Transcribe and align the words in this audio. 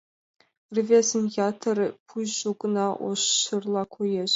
Рвезын 0.75 1.23
йытыра 1.35 1.87
пӱйжӧ 2.07 2.49
гына 2.61 2.87
ош 3.07 3.21
шерла 3.41 3.83
коеш. 3.93 4.29